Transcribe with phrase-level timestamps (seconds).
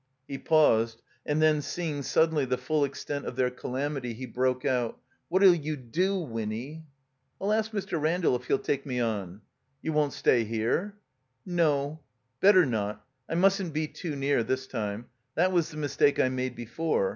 [0.27, 4.65] He paused, and then seeing suddenly the full ex tent of their calamity, he broke
[4.65, 4.99] out.
[5.31, 6.85] ••What '11 you do, Winny?"
[7.39, 8.01] '•I'll ask Mr.
[8.01, 9.41] Randall if he'll take me on."
[9.85, 10.97] ••You won't stay here?"
[11.47, 11.99] ••No.
[12.39, 13.05] Better not.
[13.29, 15.05] I mustn't be too near, this time.
[15.35, 17.09] That was the mistake I made before.